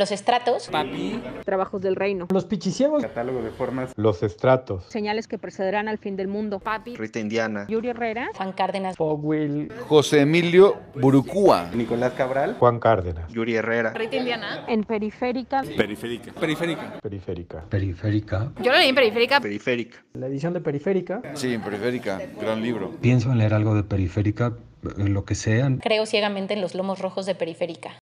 [0.00, 0.68] Los estratos.
[0.72, 1.20] Papi.
[1.44, 2.26] Trabajos del reino.
[2.32, 3.02] Los pichiciegos.
[3.02, 3.92] Catálogo de formas.
[3.96, 4.86] Los estratos.
[4.88, 6.58] Señales que precederán al fin del mundo.
[6.58, 6.96] Papi.
[6.96, 7.66] Rita Indiana.
[7.68, 8.30] Yuri Herrera.
[8.34, 8.96] Juan Cárdenas.
[8.96, 9.70] Fogwill.
[9.88, 11.68] José Emilio Burucúa.
[11.74, 12.56] Nicolás Cabral.
[12.58, 13.30] Juan Cárdenas.
[13.30, 13.92] Yuri Herrera.
[13.92, 14.64] Rita Indiana.
[14.68, 15.64] En periférica.
[15.76, 16.32] Periférica.
[16.32, 16.98] Periférica.
[17.02, 17.64] Periférica.
[17.68, 18.52] Periférica.
[18.62, 19.38] Yo lo leí en periférica.
[19.38, 20.02] Periférica.
[20.14, 21.20] La edición de periférica.
[21.34, 22.22] Sí, en periférica.
[22.40, 22.90] Gran libro.
[23.02, 24.54] Pienso en leer algo de periférica,
[24.96, 25.70] lo que sea.
[25.82, 27.99] Creo ciegamente en los lomos rojos de periférica.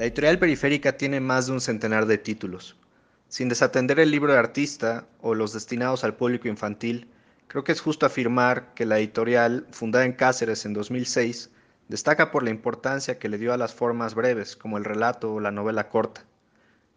[0.00, 2.74] La editorial Periférica tiene más de un centenar de títulos.
[3.28, 7.06] Sin desatender el libro de artista o los destinados al público infantil,
[7.48, 11.50] creo que es justo afirmar que la editorial, fundada en Cáceres en 2006,
[11.88, 15.38] destaca por la importancia que le dio a las formas breves, como el relato o
[15.38, 16.24] la novela corta.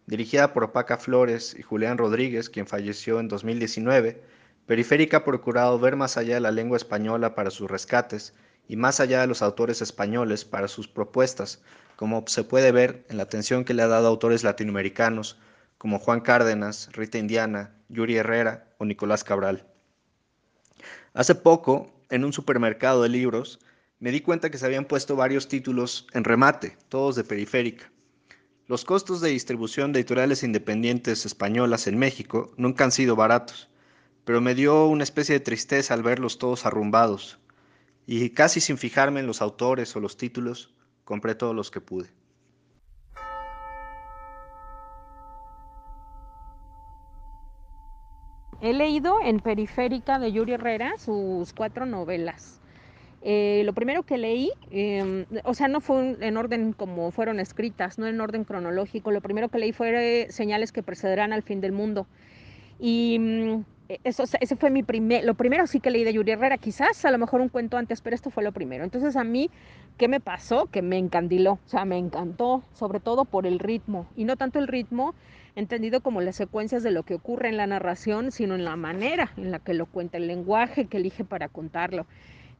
[0.06, 4.22] Dirigida por Paca Flores y Julián Rodríguez, quien falleció en 2019,
[4.64, 8.32] Periférica ha procurado ver más allá de la lengua española para sus rescates
[8.66, 11.60] y más allá de los autores españoles para sus propuestas,
[11.96, 15.38] como se puede ver en la atención que le ha dado a autores latinoamericanos
[15.78, 19.66] como Juan Cárdenas, Rita Indiana, Yuri Herrera o Nicolás Cabral.
[21.12, 23.60] Hace poco, en un supermercado de libros,
[24.00, 27.90] me di cuenta que se habían puesto varios títulos en remate, todos de periférica.
[28.66, 33.68] Los costos de distribución de editoriales independientes españolas en México nunca han sido baratos,
[34.24, 37.38] pero me dio una especie de tristeza al verlos todos arrumbados,
[38.06, 40.73] y casi sin fijarme en los autores o los títulos,
[41.04, 42.08] compré todos los que pude.
[48.60, 52.60] He leído en Periférica de Yuri Herrera sus cuatro novelas.
[53.20, 57.98] Eh, lo primero que leí, eh, o sea, no fue en orden como fueron escritas,
[57.98, 59.10] no en orden cronológico.
[59.10, 62.06] Lo primero que leí fue Señales que precederán al fin del mundo.
[62.78, 66.56] Y mm, eso, ese fue mi primer, lo primero sí que leí de Yuri Herrera,
[66.58, 68.84] quizás a lo mejor un cuento antes, pero esto fue lo primero.
[68.84, 69.50] Entonces a mí,
[69.98, 70.66] ¿qué me pasó?
[70.66, 74.58] Que me encandiló, o sea, me encantó, sobre todo por el ritmo, y no tanto
[74.58, 75.14] el ritmo
[75.56, 79.32] entendido como las secuencias de lo que ocurre en la narración, sino en la manera
[79.36, 82.06] en la que lo cuenta, el lenguaje que elige para contarlo.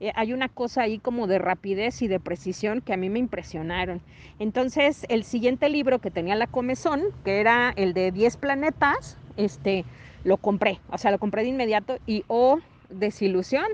[0.01, 3.19] Eh, hay una cosa ahí como de rapidez y de precisión que a mí me
[3.19, 4.01] impresionaron.
[4.39, 9.85] Entonces, el siguiente libro que tenía la comezón, que era el de 10 planetas, este,
[10.25, 12.59] lo compré, o sea, lo compré de inmediato y oh,
[12.89, 13.67] desilusión.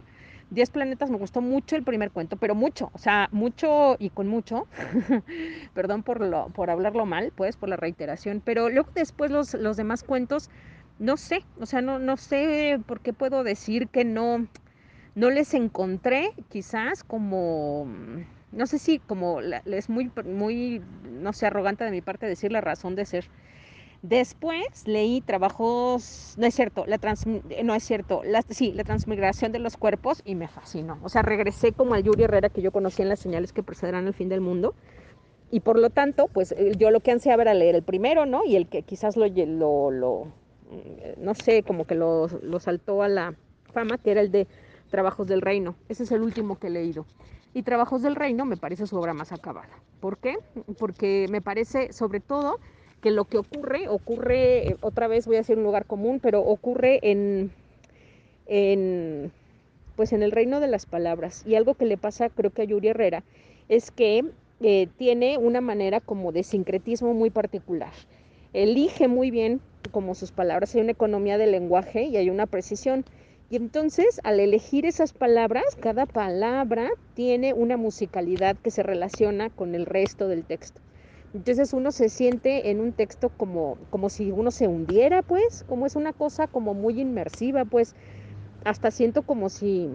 [0.51, 4.27] 10 planetas me gustó mucho el primer cuento, pero mucho, o sea, mucho y con
[4.27, 4.67] mucho,
[5.75, 9.77] perdón por, lo, por hablarlo mal, pues, por la reiteración, pero luego después los, los
[9.77, 10.51] demás cuentos,
[10.99, 14.49] no sé, o sea, no, no sé por qué puedo decir que no,
[15.15, 17.87] no les encontré quizás como,
[18.51, 22.61] no sé si como es muy, muy, no sé, arrogante de mi parte decir la
[22.61, 23.27] razón de ser
[24.03, 29.53] Después leí trabajos, no es cierto, la trans, no es cierto, la, sí, la transmigración
[29.53, 30.99] de los cuerpos y me fascinó.
[31.03, 34.07] O sea, regresé como al Yuri Herrera que yo conocí en las señales que precederán
[34.07, 34.75] el fin del mundo.
[35.51, 38.45] Y por lo tanto, pues eh, yo lo que ansiaba era leer el primero, ¿no?
[38.45, 40.25] Y el que quizás lo, lo, lo
[40.71, 43.35] mm, no sé, como que lo, lo saltó a la
[43.73, 44.47] fama, que era el de
[44.91, 45.75] Trabajos del Reino.
[45.91, 47.05] Ese es el último que he leído.
[47.53, 49.77] Y Trabajos del Reino me parece su obra más acabada.
[50.01, 50.39] ¿Por qué?
[50.79, 52.61] Porque me parece, sobre todo,
[53.01, 56.41] que lo que ocurre, ocurre, eh, otra vez voy a decir un lugar común, pero
[56.41, 57.51] ocurre en,
[58.47, 59.33] en,
[59.97, 61.43] pues en el reino de las palabras.
[61.47, 63.23] Y algo que le pasa creo que a Yuri Herrera
[63.69, 64.25] es que
[64.61, 67.93] eh, tiene una manera como de sincretismo muy particular.
[68.53, 69.61] Elige muy bien
[69.93, 73.05] como sus palabras, hay una economía del lenguaje y hay una precisión.
[73.49, 79.75] Y entonces, al elegir esas palabras, cada palabra tiene una musicalidad que se relaciona con
[79.75, 80.81] el resto del texto.
[81.33, 85.87] Entonces uno se siente en un texto como, como si uno se hundiera, pues, como
[85.87, 87.95] es una cosa como muy inmersiva, pues,
[88.65, 89.89] hasta siento como si,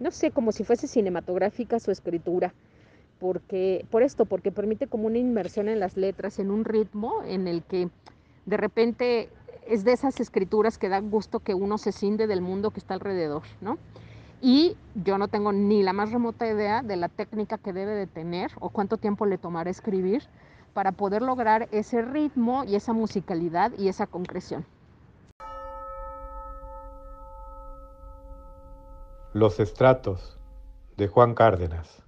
[0.00, 2.52] no sé, como si fuese cinematográfica su escritura,
[3.18, 7.48] porque, por esto, porque permite como una inmersión en las letras, en un ritmo en
[7.48, 7.88] el que
[8.44, 9.30] de repente
[9.66, 12.94] es de esas escrituras que dan gusto que uno se cinde del mundo que está
[12.94, 13.78] alrededor, ¿no?
[14.42, 18.06] Y yo no tengo ni la más remota idea de la técnica que debe de
[18.06, 20.22] tener o cuánto tiempo le tomará escribir,
[20.76, 24.66] para poder lograr ese ritmo y esa musicalidad y esa concreción.
[29.32, 30.38] Los estratos
[30.98, 32.02] de Juan Cárdenas.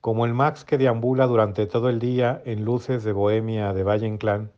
[0.00, 4.06] Como el Max que deambula durante todo el día en luces de Bohemia de Valle
[4.06, 4.50] Inclán,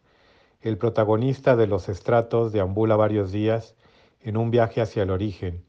[0.61, 3.75] el protagonista de Los estratos deambula varios días
[4.21, 5.65] en un viaje hacia el origen,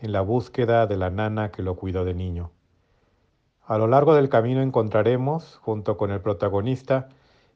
[0.00, 2.50] en la búsqueda de la nana que lo cuidó de niño.
[3.70, 7.08] A lo largo del camino encontraremos, junto con el protagonista,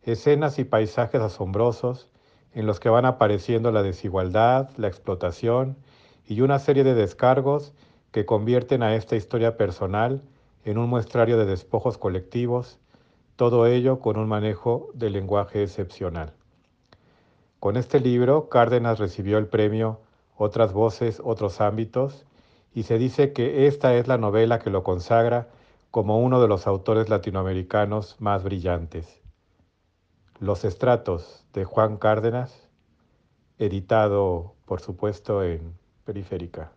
[0.05, 2.09] escenas y paisajes asombrosos
[2.53, 5.77] en los que van apareciendo la desigualdad, la explotación
[6.25, 7.73] y una serie de descargos
[8.13, 10.23] que convierten a esta historia personal
[10.65, 12.79] en un muestrario de despojos colectivos,
[13.35, 16.33] todo ello con un manejo del lenguaje excepcional.
[17.59, 19.99] Con este libro, Cárdenas recibió el premio
[20.37, 22.25] Otras Voces, Otros Ámbitos,
[22.73, 25.49] y se dice que esta es la novela que lo consagra
[25.95, 29.23] como uno de los autores latinoamericanos más brillantes.
[30.41, 32.69] Los estratos de Juan Cárdenas,
[33.59, 36.73] editado por supuesto en Periférica.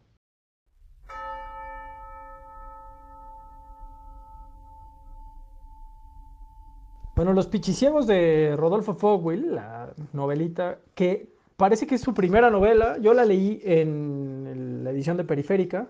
[7.15, 12.99] Bueno, Los Pichiciegos de Rodolfo Fogwill, la novelita, que parece que es su primera novela,
[12.99, 15.87] yo la leí en la edición de Periférica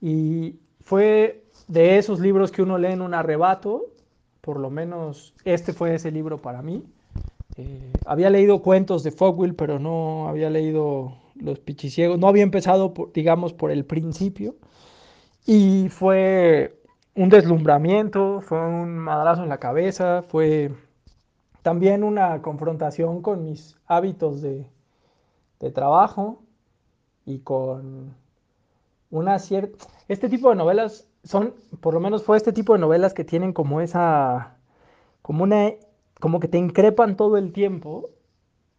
[0.00, 3.86] y fue de esos libros que uno lee en un arrebato,
[4.40, 6.84] por lo menos este fue ese libro para mí.
[7.56, 12.94] Eh, había leído cuentos de Fogwill, pero no había leído Los Pichiciegos, no había empezado,
[13.14, 14.56] digamos, por el principio.
[15.46, 16.80] Y fue
[17.14, 20.72] un deslumbramiento, fue un madrazo en la cabeza, fue
[21.62, 24.66] también una confrontación con mis hábitos de,
[25.74, 26.42] trabajo
[27.24, 28.16] y con
[29.12, 29.86] una cierta...
[30.08, 33.52] Este tipo de novelas son, por lo menos fue este tipo de novelas que tienen
[33.52, 34.56] como esa,
[35.20, 35.70] como una,
[36.18, 38.10] como que te increpan todo el tiempo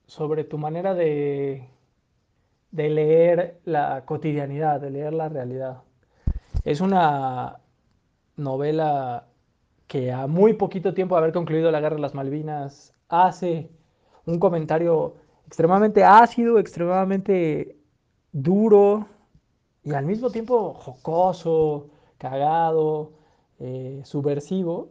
[0.07, 1.69] sobre tu manera de,
[2.71, 5.83] de leer la cotidianidad, de leer la realidad.
[6.65, 7.59] Es una
[8.35, 9.27] novela
[9.87, 13.69] que a muy poquito tiempo de haber concluido la Guerra de las Malvinas hace
[14.25, 15.13] un comentario
[15.45, 17.77] extremadamente ácido, extremadamente
[18.31, 19.05] duro
[19.83, 21.87] y al mismo tiempo jocoso,
[22.17, 23.11] cagado,
[23.59, 24.89] eh, subversivo,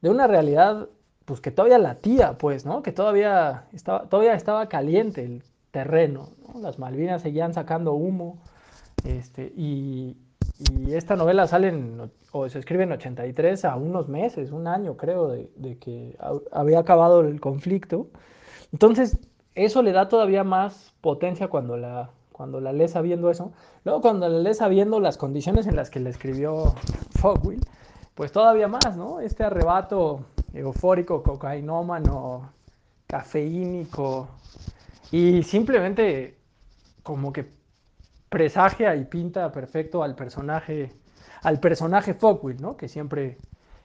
[0.00, 0.88] de una realidad
[1.24, 2.82] pues que todavía latía, pues, ¿no?
[2.82, 8.38] Que todavía estaba, todavía estaba caliente el terreno, Las Malvinas seguían sacando humo,
[9.04, 10.16] este, y,
[10.58, 11.72] y esta novela sale
[12.32, 16.16] o se escribe en 83 a unos meses, un año creo, de, que
[16.52, 18.08] había acabado el conflicto.
[18.72, 19.18] Entonces,
[19.54, 23.52] eso le da todavía más potencia cuando la, cuando la lees sabiendo eso.
[23.84, 26.74] Luego, cuando la lees sabiendo las condiciones en las que le escribió
[27.20, 27.60] Fogwill,
[28.16, 29.20] pues todavía más, ¿no?
[29.20, 32.50] Este arrebato eufórico, cocainómano,
[33.06, 34.26] cafeínico,
[35.12, 36.36] y simplemente
[37.04, 37.46] como que
[38.28, 40.92] presagia y pinta perfecto al personaje,
[41.42, 42.76] al personaje Fogwill, ¿no?
[42.76, 43.38] Que siempre,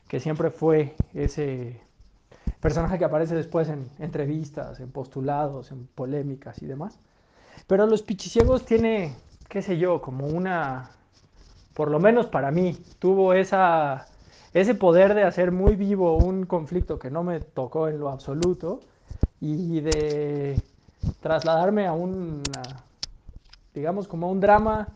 [0.07, 1.79] que siempre fue ese
[2.59, 6.99] personaje que aparece después en entrevistas, en postulados, en polémicas y demás.
[7.67, 9.15] Pero Los Pichiciegos tiene,
[9.47, 10.91] qué sé yo, como una,
[11.73, 14.07] por lo menos para mí, tuvo esa,
[14.53, 18.81] ese poder de hacer muy vivo un conflicto que no me tocó en lo absoluto
[19.41, 20.61] y de
[21.21, 22.83] trasladarme a una
[23.73, 24.87] digamos, como un drama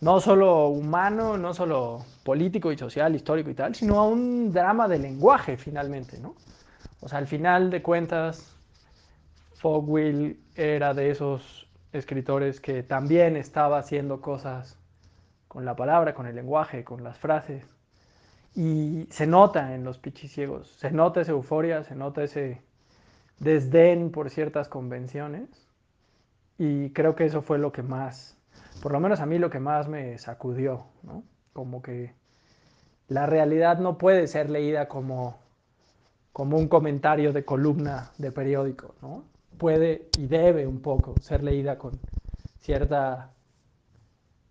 [0.00, 4.88] no solo humano, no solo político y social, histórico y tal, sino a un drama
[4.88, 6.34] de lenguaje finalmente, ¿no?
[7.00, 8.56] O sea, al final de cuentas,
[9.54, 11.61] Fogwill era de esos
[11.92, 14.78] escritores que también estaba haciendo cosas
[15.48, 17.64] con la palabra, con el lenguaje, con las frases.
[18.54, 22.62] Y se nota en los pichiciegos, se nota esa euforia, se nota ese
[23.38, 25.48] desdén por ciertas convenciones
[26.58, 28.36] y creo que eso fue lo que más,
[28.82, 31.24] por lo menos a mí lo que más me sacudió, ¿no?
[31.52, 32.14] Como que
[33.08, 35.38] la realidad no puede ser leída como,
[36.32, 39.24] como un comentario de columna de periódico, ¿no?
[39.62, 41.92] Puede y debe un poco ser leída con
[42.58, 43.30] cierta,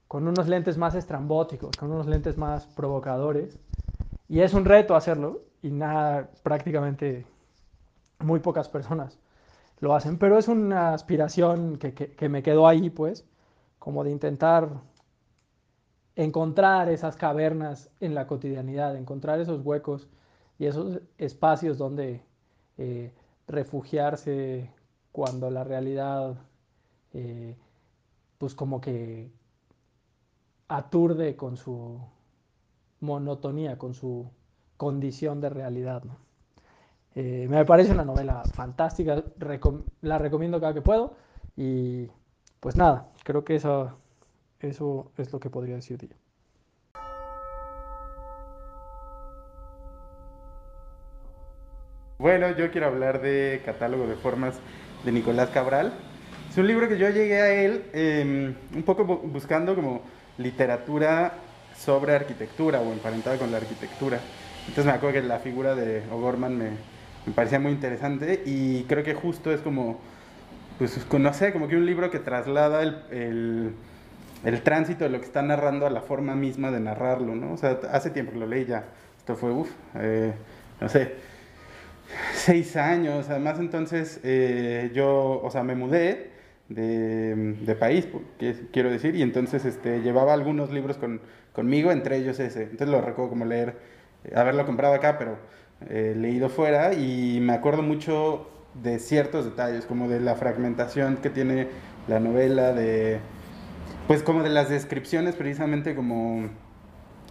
[0.08, 3.60] con unos lentes más estrambóticos, con unos lentes más provocadores.
[4.30, 7.26] Y es un reto hacerlo y nada, prácticamente
[8.20, 9.20] muy pocas personas
[9.82, 13.26] lo hacen, pero es una aspiración que, me quedó ahí, pues,
[13.80, 14.70] como de intentar
[16.16, 20.08] encontrar esas cavernas en la cotidianidad, encontrar esos huecos
[20.58, 22.24] y esos espacios donde
[22.78, 23.12] eh,
[23.46, 24.72] refugiarse
[25.12, 26.36] cuando la realidad,
[27.14, 27.56] eh,
[28.38, 29.32] pues como que
[30.68, 32.00] aturde con su
[33.02, 34.30] monotonía, con su
[34.78, 36.04] condición de realidad.
[37.14, 39.22] Eh, me parece una novela fantástica,
[40.02, 41.16] la recomiendo cada que puedo
[41.58, 42.08] y
[42.62, 43.98] pues nada, creo que eso,
[44.60, 46.16] eso es lo que podría decir de.
[52.18, 54.60] Bueno, yo quiero hablar de Catálogo de Formas
[55.04, 55.94] de Nicolás Cabral.
[56.50, 60.02] Es un libro que yo llegué a él em, un poco buscando como
[60.38, 61.34] literatura
[61.78, 64.20] sobre arquitectura o emparentada con la arquitectura.
[64.62, 69.14] Entonces me acuerdo que la figura de O'Gorman me, parecía muy interesante y creo que
[69.14, 70.00] justo es como,
[70.78, 73.72] pues no sé, como que un libro que traslada el, el,
[74.44, 77.54] el tránsito de lo que está narrando a la forma misma de narrarlo, ¿no?
[77.54, 78.86] O sea, hace tiempo que lo leí ya,
[79.18, 80.34] esto fue, uff, eh,
[80.80, 81.16] no sé,
[82.34, 86.32] seis años, además entonces eh, yo, o sea, me mudé
[86.70, 88.08] de, de país,
[88.40, 91.22] que, quiero decir, y entonces este, llevaba algunos libros con,
[91.54, 93.76] conmigo, entre ellos ese, entonces lo recuerdo como leer
[94.36, 95.38] haberlo comprado acá, pero
[95.90, 101.30] eh, leído fuera y me acuerdo mucho de ciertos detalles, como de la fragmentación que
[101.30, 101.68] tiene
[102.08, 103.20] la novela, de
[104.08, 106.50] pues como de las descripciones precisamente como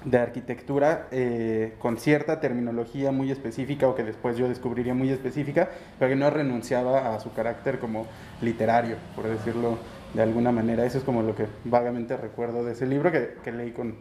[0.04, 5.69] de arquitectura eh, con cierta terminología muy específica o que después yo descubriría muy específica,
[5.99, 8.07] pero que no renunciaba a su carácter como
[8.40, 9.78] literario, por decirlo
[10.14, 10.85] de alguna manera.
[10.85, 13.97] Eso es como lo que vagamente recuerdo de ese libro que, que leí con,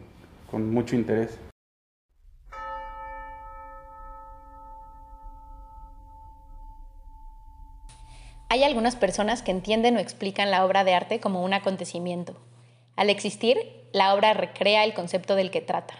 [0.50, 1.38] con mucho interés.
[8.52, 12.34] Hay algunas personas que entienden o explican la obra de arte como un acontecimiento.
[12.96, 15.94] Al existir, la obra recrea el concepto del que trata.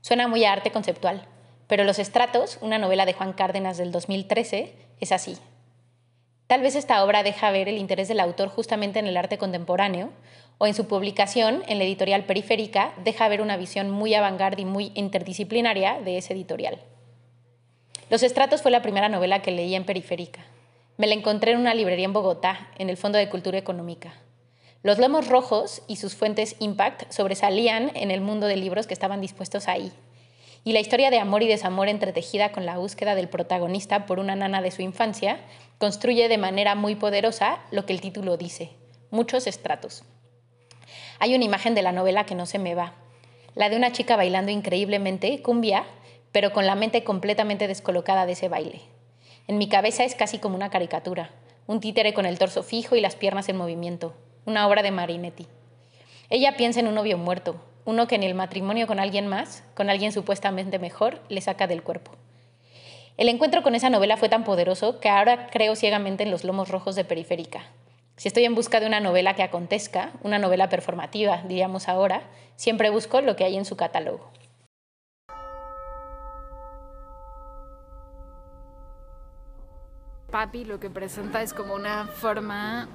[0.00, 1.26] Suena muy a arte conceptual,
[1.66, 5.36] pero Los Estratos, una novela de Juan Cárdenas del 2013, es así.
[6.46, 10.10] Tal vez esta obra deja ver el interés del autor justamente en el arte contemporáneo,
[10.58, 14.64] o en su publicación en la editorial Periférica deja ver una visión muy avant y
[14.66, 16.78] muy interdisciplinaria de ese editorial.
[18.10, 20.44] Los Estratos fue la primera novela que leí en Periférica.
[20.98, 24.12] Me la encontré en una librería en Bogotá, en el Fondo de Cultura Económica.
[24.82, 29.20] Los lomos rojos y sus fuentes Impact sobresalían en el mundo de libros que estaban
[29.20, 29.92] dispuestos ahí.
[30.64, 34.36] Y la historia de amor y desamor entretejida con la búsqueda del protagonista por una
[34.36, 35.38] nana de su infancia
[35.76, 38.70] construye de manera muy poderosa lo que el título dice,
[39.10, 40.02] muchos estratos.
[41.18, 42.94] Hay una imagen de la novela que no se me va,
[43.54, 45.84] la de una chica bailando increíblemente cumbia,
[46.32, 48.80] pero con la mente completamente descolocada de ese baile.
[49.46, 51.32] En mi cabeza es casi como una caricatura,
[51.66, 54.14] un títere con el torso fijo y las piernas en movimiento,
[54.46, 55.46] una obra de Marinetti.
[56.28, 59.90] Ella piensa en un novio muerto, uno que en el matrimonio con alguien más, con
[59.90, 62.12] alguien supuestamente mejor, le saca del cuerpo.
[63.16, 66.68] El encuentro con esa novela fue tan poderoso que ahora creo ciegamente en los lomos
[66.68, 67.64] rojos de Periférica.
[68.16, 72.22] Si estoy en busca de una novela que acontezca, una novela performativa, diríamos ahora,
[72.56, 74.30] siempre busco lo que hay en su catálogo.
[80.30, 82.88] Papi lo que presenta es como una forma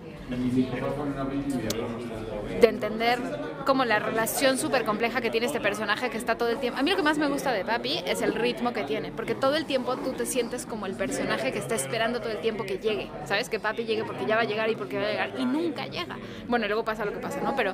[2.60, 3.20] de entender
[3.66, 6.80] como la relación súper compleja que tiene este personaje que está todo el tiempo.
[6.80, 9.36] A mí lo que más me gusta de Papi es el ritmo que tiene, porque
[9.36, 12.64] todo el tiempo tú te sientes como el personaje que está esperando todo el tiempo
[12.64, 13.50] que llegue, ¿sabes?
[13.50, 15.88] Que Papi llegue porque ya va a llegar y porque va a llegar y nunca
[15.88, 16.18] llega.
[16.48, 17.56] Bueno, luego pasa lo que pasa, ¿no?
[17.56, 17.74] Pero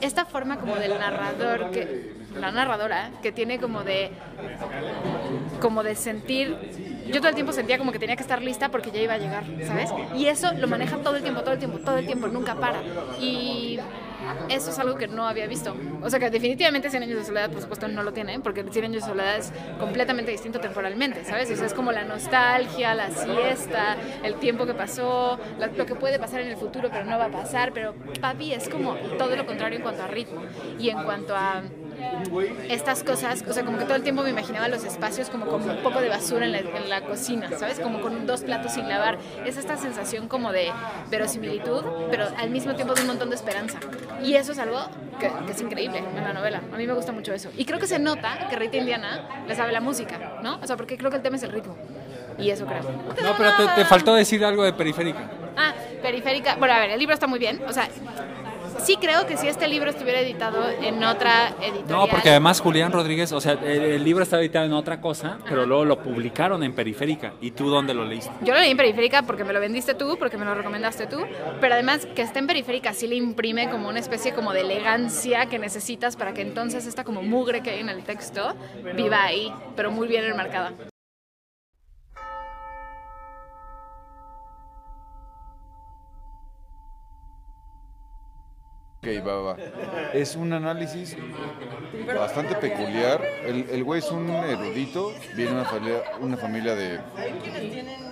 [0.00, 4.10] esta forma como del narrador que la narradora que tiene como de
[5.60, 6.56] como de sentir
[7.08, 9.18] yo todo el tiempo sentía como que tenía que estar lista porque ya iba a
[9.18, 9.90] llegar, ¿sabes?
[10.16, 12.82] Y eso lo maneja todo el tiempo, todo el tiempo, todo el tiempo, nunca para.
[13.20, 13.78] Y
[14.48, 15.76] eso es algo que no había visto.
[16.02, 18.84] O sea que definitivamente 100 años de soledad, por supuesto, no lo tiene, porque 100
[18.86, 21.50] años de soledad es completamente distinto temporalmente, ¿sabes?
[21.50, 25.38] O es como la nostalgia, la siesta, el tiempo que pasó,
[25.76, 27.72] lo que puede pasar en el futuro, pero no va a pasar.
[27.72, 30.42] Pero Papi es como todo lo contrario en cuanto a ritmo
[30.78, 31.62] y en cuanto a
[32.68, 35.68] estas cosas, o sea, como que todo el tiempo me imaginaba los espacios como con
[35.68, 36.52] un poco de basura en
[36.88, 37.80] la, cocina, ¿sabes?
[37.80, 39.18] Como con dos platos sin lavar.
[39.44, 40.70] Es esta sensación como de
[41.10, 43.78] verosimilitud, pero al mismo tiempo de un montón de esperanza.
[44.22, 44.80] Y eso es algo
[45.18, 46.62] que, es increíble en la novela.
[46.72, 47.50] A mí me gusta mucho eso.
[47.56, 50.58] Y creo que se nota que Rita Indiana le sabe la música, ¿no?
[50.62, 51.76] O sea, porque creo que el tema es el ritmo.
[52.38, 52.82] Y eso creo.
[52.82, 55.30] No, pero te, te faltó decir algo de periférica.
[55.56, 55.72] Ah,
[56.02, 56.56] periférica.
[56.56, 57.62] Bueno, a ver, el libro está muy bien.
[57.68, 57.88] O sea,
[58.84, 61.88] sí creo que si este libro estuviera editado en otra editorial.
[61.88, 65.66] No, porque además Julián Rodríguez, o sea, el, libro estaba editado en otra cosa, pero
[65.66, 67.32] luego lo publicaron en Periférica.
[67.40, 68.30] ¿Y tú dónde lo leíste?
[68.42, 71.18] Yo lo leí en Periférica porque me lo vendiste tú, porque me lo recomendaste tú,
[71.60, 75.46] pero además que esté en Periférica sí le imprime como una especie como de elegancia
[75.46, 78.54] que necesitas para que entonces esta como mugre que hay en el texto
[78.94, 80.72] viva ahí, pero muy bien enmarcada.
[89.04, 89.56] Ok, va, va.
[90.14, 91.14] Es un análisis
[92.06, 93.20] bastante peculiar.
[93.44, 97.00] El, el güey es un erudito, viene de una familia, una familia de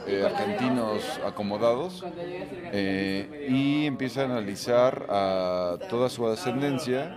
[0.06, 7.16] eh, argentinos acomodados eh, y empieza a analizar a toda su ascendencia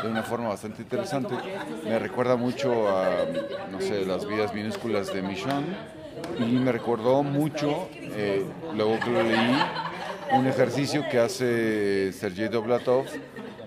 [0.00, 1.34] de una forma bastante interesante.
[1.84, 3.26] Me recuerda mucho a,
[3.68, 5.64] no sé, las vidas minúsculas de Michon
[6.38, 8.44] y me recordó mucho, eh,
[8.76, 9.58] luego que lo leí,
[10.32, 13.06] un ejercicio que hace Sergei Doblatov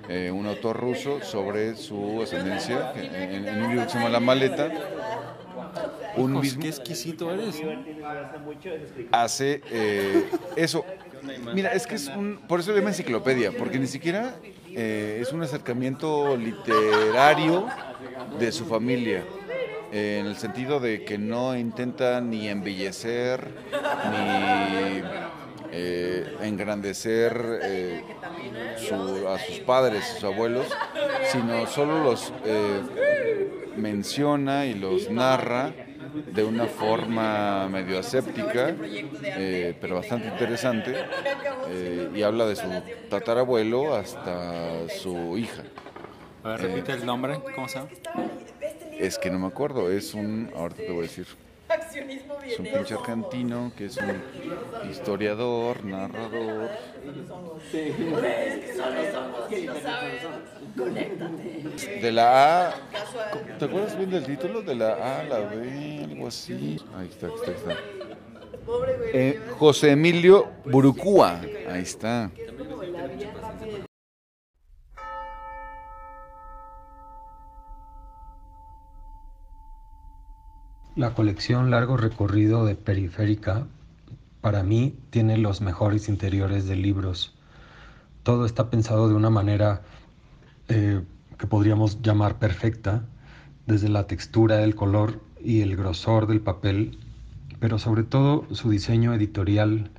[0.08, 4.20] eh, un autor ruso, sobre su ascendencia, en, en un libro que se llama La
[4.20, 4.72] Maleta.
[6.16, 7.62] Un Hijos, mismo qué exquisito eres.
[9.12, 10.86] hace eh, eso.
[11.54, 12.40] Mira, es que es un.
[12.48, 14.36] Por eso le llama enciclopedia, porque ni siquiera
[14.70, 17.68] eh, es un acercamiento literario
[18.40, 19.24] de su familia.
[19.92, 23.50] en el sentido de que no intenta ni embellecer,
[24.12, 25.02] ni
[25.76, 28.04] eh, engrandecer eh,
[28.76, 30.68] su- a sus padres, sus abuelos,
[31.32, 32.82] sino solo los eh,
[33.76, 35.74] menciona y los narra
[36.30, 38.76] de una forma medio aséptica,
[39.36, 40.96] eh, pero bastante interesante,
[41.64, 45.64] eh, y habla de su tatarabuelo hasta su hija.
[46.44, 47.92] A ver, repite el nombre, ¿cómo se llama?
[48.98, 51.28] Es que no me acuerdo, es un, ahorita te voy a decir,
[51.96, 56.70] es un pinche argentino que es un historiador, narrador.
[62.02, 62.74] De la A,
[63.58, 64.62] ¿te acuerdas bien del título?
[64.62, 66.80] De la A a la B, algo así.
[66.98, 67.76] Ahí está, ahí está, ahí está.
[69.14, 72.32] Eh, José Emilio Burucúa, ahí está.
[80.96, 83.68] La colección Largo Recorrido de Periférica
[84.40, 87.36] para mí tiene los mejores interiores de libros.
[88.24, 89.82] Todo está pensado de una manera
[90.70, 91.02] eh,
[91.38, 93.04] que podríamos llamar perfecta,
[93.68, 96.98] desde la textura, el color y el grosor del papel,
[97.60, 99.92] pero sobre todo su diseño editorial,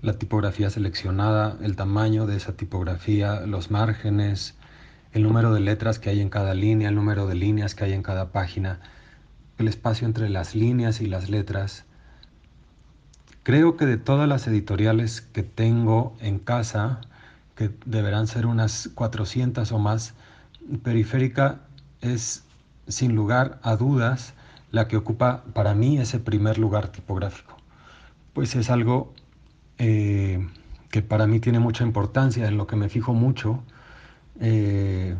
[0.00, 4.54] la tipografía seleccionada, el tamaño de esa tipografía, los márgenes,
[5.12, 7.92] el número de letras que hay en cada línea, el número de líneas que hay
[7.92, 8.80] en cada página,
[9.60, 11.84] el espacio entre las líneas y las letras.
[13.42, 17.00] Creo que de todas las editoriales que tengo en casa,
[17.54, 20.14] que deberán ser unas 400 o más,
[20.82, 21.60] Periférica
[22.00, 22.44] es
[22.88, 24.34] sin lugar a dudas
[24.70, 27.56] la que ocupa para mí ese primer lugar tipográfico.
[28.32, 29.12] Pues es algo
[29.78, 30.46] eh,
[30.90, 33.62] que para mí tiene mucha importancia, en lo que me fijo mucho,
[34.40, 35.16] eh,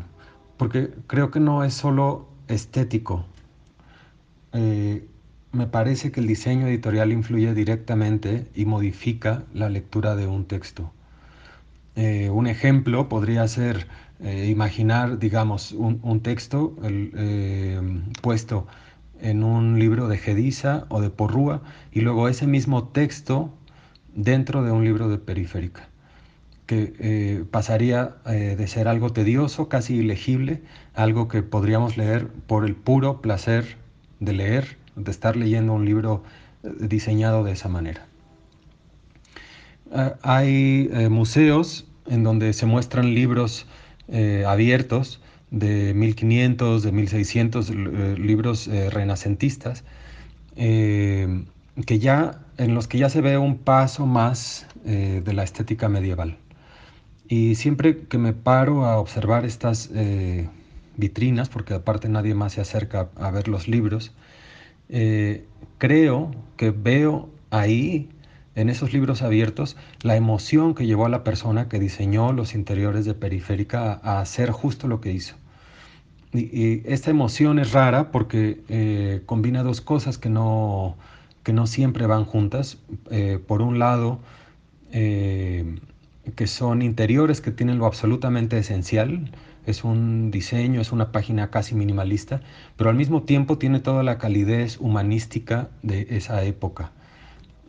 [0.57, 3.25] porque creo que no es solo estético.
[4.53, 5.07] Eh,
[5.51, 10.91] me parece que el diseño editorial influye directamente y modifica la lectura de un texto.
[11.95, 13.87] Eh, un ejemplo podría ser
[14.19, 16.75] eh, imaginar, digamos, un, un texto
[18.21, 18.67] puesto
[19.21, 21.61] en un libro de Gediza o de Porrúa
[21.91, 23.53] y luego ese mismo texto
[24.15, 25.89] dentro de un libro de Periférica,
[26.65, 30.61] que pasaría de ser algo tedioso, casi ilegible,
[30.93, 33.77] algo que podríamos leer por el puro placer
[34.21, 36.23] de leer, de estar leyendo un libro
[36.63, 38.07] eh, diseñado de esa manera.
[39.93, 43.67] Ah, hay eh, museos en donde se muestran libros
[44.07, 49.83] eh, abiertos de 1500, de 1600, eh, libros renacentistas,
[50.55, 56.37] que ya, en los que ya se ve un paso más de la estética medieval.
[57.27, 59.89] Y siempre que me paro a observar estas
[61.01, 64.13] vitrinas, porque aparte nadie más se acerca a ver los libros,
[64.89, 65.45] eh,
[65.77, 68.07] creo que veo ahí,
[68.55, 73.03] en esos libros abiertos, la emoción que llevó a la persona que diseñó los interiores
[73.05, 75.35] de Periférica a, a hacer justo lo que hizo.
[76.33, 80.95] Y, y esta emoción es rara porque eh, combina dos cosas que no,
[81.43, 82.77] que no siempre van juntas.
[83.09, 84.19] Eh, por un lado,
[84.91, 85.79] eh,
[86.35, 89.31] que son interiores que tienen lo absolutamente esencial,
[89.65, 92.41] es un diseño, es una página casi minimalista,
[92.77, 96.91] pero al mismo tiempo tiene toda la calidez humanística de esa época.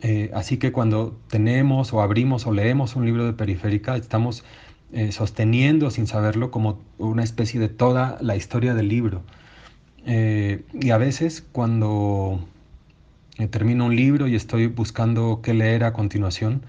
[0.01, 4.43] Eh, así que cuando tenemos o abrimos o leemos un libro de periférica, estamos
[4.91, 9.23] eh, sosteniendo sin saberlo como una especie de toda la historia del libro.
[10.05, 12.45] Eh, y a veces cuando
[13.49, 16.63] termino un libro y estoy buscando qué leer a continuación,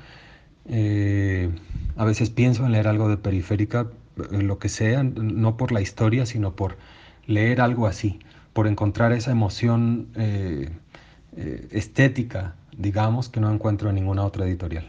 [0.67, 6.27] a veces pienso en leer algo de periférica, lo que sea, no por la historia,
[6.27, 6.77] sino por
[7.27, 8.21] leer algo así,
[8.53, 10.71] por encontrar esa emoción eh,
[11.37, 14.87] eh, estética, digamos, que no encuentro en ninguna otra editorial.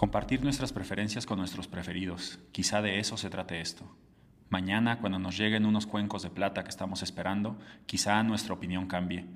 [0.00, 2.38] Compartir nuestras preferencias con nuestros preferidos.
[2.52, 3.84] Quizá de eso se trate esto.
[4.48, 9.26] Mañana, cuando nos lleguen unos cuencos de plata que estamos esperando, quizá nuestra opinión cambie.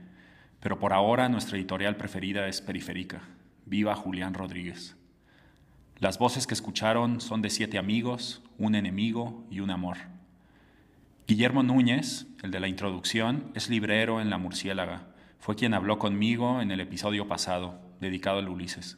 [0.61, 3.21] Pero por ahora nuestra editorial preferida es Periférica.
[3.67, 4.97] Viva Julián Rodríguez.
[5.99, 9.99] Las voces que escucharon son de siete amigos, un enemigo y un amor.
[11.29, 15.09] Guillermo Núñez, el de la introducción, es librero en La Murciélaga.
[15.41, 18.97] Fue quien habló conmigo en el episodio pasado, dedicado al Ulises.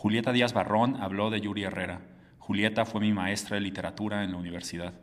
[0.00, 2.00] Julieta Díaz Barrón habló de Yuri Herrera.
[2.38, 4.94] Julieta fue mi maestra de literatura en la universidad.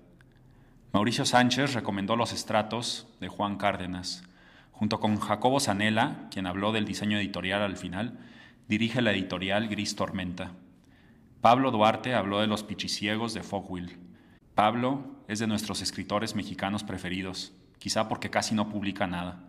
[0.91, 4.23] Mauricio Sánchez recomendó Los estratos de Juan Cárdenas.
[4.71, 8.17] Junto con Jacobo Zanella, quien habló del diseño editorial al final,
[8.67, 10.53] dirige la editorial Gris Tormenta.
[11.41, 13.99] Pablo Duarte habló de Los pichiciegos de Fogwill.
[14.55, 19.43] Pablo es de nuestros escritores mexicanos preferidos, quizá porque casi no publica nada.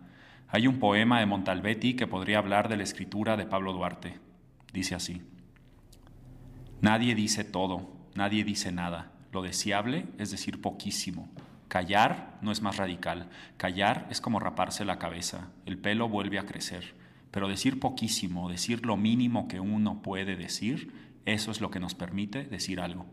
[0.47, 4.19] Hay un poema de Montalbetti que podría hablar de la escritura de Pablo Duarte.
[4.71, 5.23] Dice así.
[6.81, 9.11] Nadie dice todo, nadie dice nada.
[9.33, 11.27] Lo deseable es decir poquísimo.
[11.67, 13.29] Callar no es más radical.
[13.57, 15.49] Callar es como raparse la cabeza.
[15.65, 16.95] El pelo vuelve a crecer.
[17.31, 20.93] Pero decir poquísimo, decir lo mínimo que uno puede decir,
[21.25, 23.05] eso es lo que nos permite decir algo.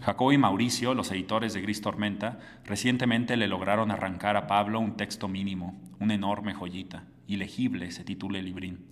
[0.00, 4.96] Jacobo y Mauricio, los editores de Gris Tormenta, recientemente le lograron arrancar a Pablo un
[4.96, 7.04] texto mínimo, una enorme joyita.
[7.26, 8.84] Ilegible se titula el librín.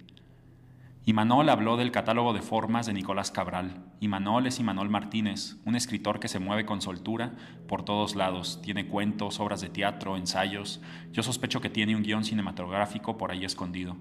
[1.05, 3.83] Imanol habló del catálogo de formas de Nicolás Cabral.
[3.99, 7.35] Imanol es Imanol Martínez, un escritor que se mueve con soltura
[7.67, 8.61] por todos lados.
[8.63, 10.81] Tiene cuentos, obras de teatro, ensayos.
[11.11, 13.97] Yo sospecho que tiene un guion cinematográfico por ahí escondido.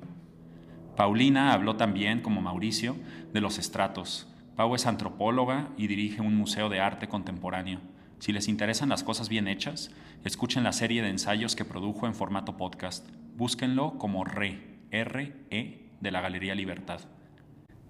[0.95, 2.95] Paulina habló también, como Mauricio,
[3.33, 4.27] de los estratos.
[4.55, 7.81] Pau es antropóloga y dirige un museo de arte contemporáneo.
[8.19, 9.89] Si les interesan las cosas bien hechas,
[10.23, 13.09] escuchen la serie de ensayos que produjo en formato podcast.
[13.35, 16.99] Búsquenlo como RE, R-E de la Galería Libertad.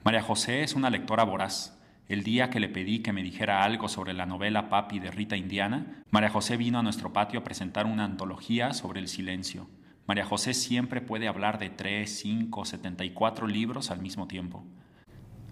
[0.03, 1.77] María José es una lectora voraz.
[2.07, 5.37] El día que le pedí que me dijera algo sobre la novela Papi de Rita
[5.37, 9.69] Indiana, María José vino a nuestro patio a presentar una antología sobre el silencio.
[10.07, 14.65] María José siempre puede hablar de 3, 5, 74 libros al mismo tiempo.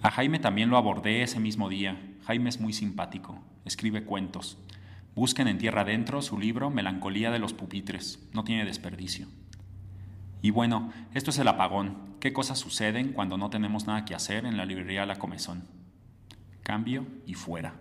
[0.02, 1.98] A Jaime también lo abordé ese mismo día.
[2.26, 4.58] Jaime es muy simpático, escribe cuentos.
[5.16, 9.28] Busquen en Tierra Adentro su libro Melancolía de los pupitres, no tiene desperdicio.
[10.42, 12.16] Y bueno, esto es el apagón.
[12.20, 15.68] ¿Qué cosas suceden cuando no tenemos nada que hacer en la librería La Comezón?
[16.64, 17.76] Cambio y fuera.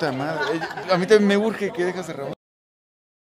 [0.00, 2.35] A mí también me urge que dejas de